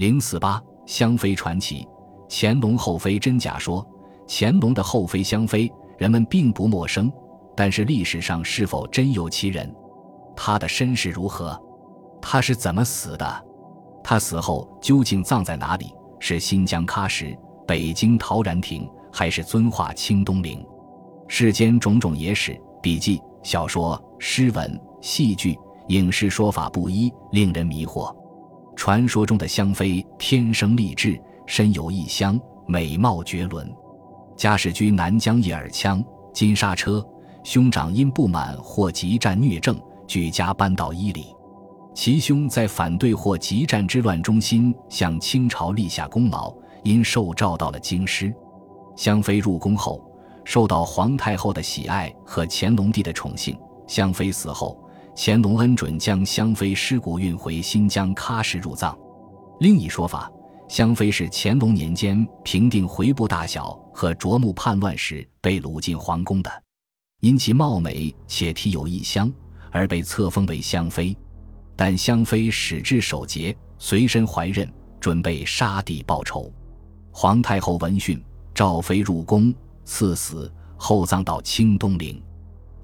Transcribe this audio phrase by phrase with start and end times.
[0.00, 1.86] 零四八香妃传奇，
[2.26, 3.86] 乾隆后妃真假说。
[4.26, 7.12] 乾隆的后妃香妃，人们并不陌生，
[7.54, 9.70] 但是历史上是否真有其人？
[10.34, 11.60] 她的身世如何？
[12.18, 13.44] 她是怎么死的？
[14.02, 15.92] 她死后究竟葬在哪里？
[16.18, 17.36] 是新疆喀什、
[17.66, 20.66] 北京陶然亭，还是遵化清东陵？
[21.28, 25.58] 世间种种野史、笔记、小说、诗文、戏剧、
[25.88, 28.16] 影视说法不一，令人迷惑。
[28.80, 33.70] 传说中的香妃天生丽质，身有异香，美貌绝伦。
[34.34, 37.06] 家世居南疆叶尔羌，金沙车，
[37.44, 41.26] 兄长因不满或急战虐政，举家搬到伊犁。
[41.94, 46.50] 其兄在反对或急战之乱中心向清朝立下功劳，
[46.82, 48.34] 因受召到了京师。
[48.96, 50.02] 香妃入宫后，
[50.42, 53.54] 受到皇太后的喜爱和乾隆帝的宠幸。
[53.86, 54.82] 香妃死后，
[55.14, 58.96] 乾隆恩准将香妃尸骨运回新疆喀什入葬。
[59.60, 60.30] 另一说法。
[60.68, 66.62] 香妃是乾隆年间平定回部大小和卓木叛乱时被掳进皇宫的，
[67.22, 69.32] 因其貌美且体有异香，
[69.72, 71.16] 而被册封为香妃。
[71.74, 76.54] 但香妃始至守节，随身怀刃，准备杀敌报仇。
[77.10, 78.22] 皇太后闻讯，
[78.54, 79.52] 召妃入宫，
[79.84, 82.22] 赐死后葬到清东陵。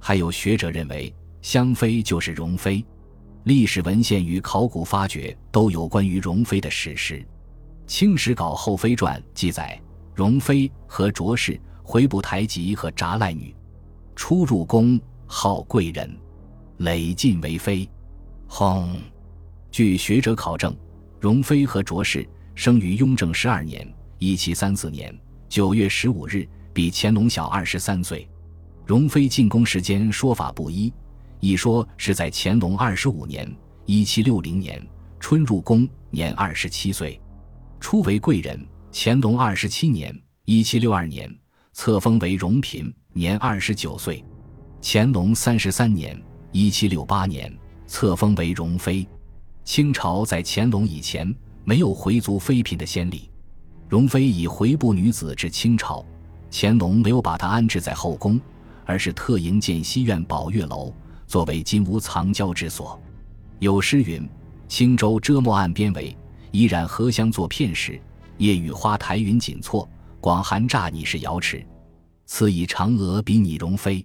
[0.00, 1.14] 还有学者认为，
[1.46, 2.84] 香妃就是容妃。
[3.44, 7.20] 历史文献与考古发掘都有关于容妃的史实。
[7.86, 9.80] 《清史稿后妃传》记载，
[10.12, 13.54] 容妃和卓氏回部台吉和札赖女，
[14.16, 16.18] 初入宫号贵人，
[16.78, 17.88] 累进为妃。
[18.48, 18.96] 轰！
[19.70, 20.76] 据学者考证，
[21.20, 23.88] 容妃和卓氏生于雍正十二年
[24.18, 25.16] （一七三四年）
[25.48, 28.28] 九月十五日，比乾隆小二十三岁。
[28.84, 30.92] 容妃进宫时间说法不一，
[31.40, 33.50] 一说是在乾隆二十五年
[33.84, 34.84] （一七六零年）
[35.20, 37.20] 春入宫，年二十七岁。
[37.78, 41.32] 初为贵人，乾隆二十七年（一七六二年）
[41.72, 44.24] 册封为荣嫔，年二十九岁；
[44.82, 46.20] 乾隆三十三年
[46.52, 47.54] （一七六八年）
[47.86, 49.06] 册封为荣妃。
[49.62, 51.32] 清朝在乾隆以前
[51.64, 53.30] 没有回族妃嫔的先例。
[53.88, 56.04] 容妃以回部女子至清朝，
[56.50, 58.40] 乾隆没有把她安置在后宫，
[58.84, 60.92] 而是特营建西苑宝月楼，
[61.26, 63.00] 作为金屋藏娇之所。
[63.58, 64.28] 有诗云
[64.68, 66.16] ：“青州遮墨岸边围。”
[66.52, 68.00] 依然荷香作片时，
[68.38, 69.86] 夜雨花台云锦错，
[70.20, 71.62] 广寒乍拟是瑶池。
[72.24, 74.04] 此以嫦娥比拟容妃。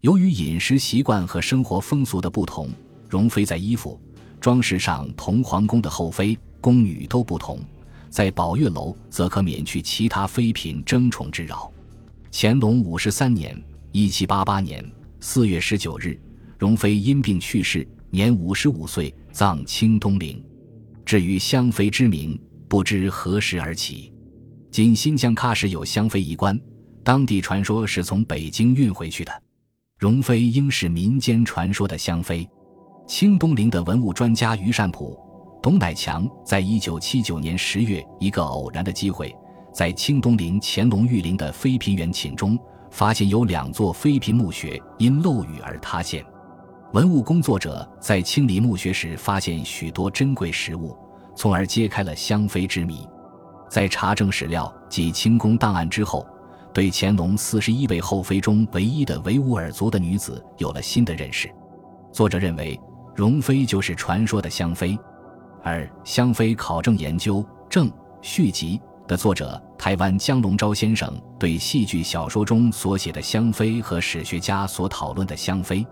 [0.00, 2.70] 由于饮食习惯和生活风俗的不同，
[3.10, 4.00] 容妃在衣服
[4.40, 7.60] 装饰上同皇宫的后妃、宫女都不同。
[8.08, 11.70] 在宝月楼，则可免去其他妃嫔争宠之扰。
[12.32, 13.62] 乾隆五十三年
[13.92, 14.84] （一七八八年）
[15.20, 16.18] 四月十九日，
[16.62, 20.40] 容妃因病去世，年五十五岁，葬清东陵。
[21.04, 24.12] 至于香妃之名，不知何时而起。
[24.70, 26.56] 今新疆喀什有香妃一官，
[27.02, 29.42] 当地传说是从北京运回去的。
[29.98, 32.48] 容妃应是民间传说的香妃。
[33.08, 35.18] 清东陵的文物专家于善普、
[35.60, 39.34] 董乃强，在一九七九年十月一个偶然的机会，
[39.74, 42.56] 在清东陵乾隆御陵的妃嫔园寝中，
[42.92, 46.24] 发现有两座妃嫔墓穴因漏雨而塌陷。
[46.92, 50.94] 文物工作者在清理墓穴时，发现许多珍贵实物，
[51.34, 53.08] 从而揭开了香妃之谜。
[53.66, 56.26] 在查证史料及清宫档案之后，
[56.70, 61.50] 对乾隆四十一位后妃中唯一的维吾尔族的女子有了新的认识。
[62.12, 62.78] 作者认为，
[63.16, 64.98] 容妃就是传说的香妃。
[65.62, 75.86] 而《香妃考证研究正续集》的作者台湾江龙昭先生对戏剧小说中所写的香妃和史学家所讨论的香妃。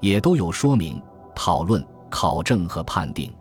[0.00, 1.00] 也都有说明、
[1.34, 3.32] 讨论、考证和判定。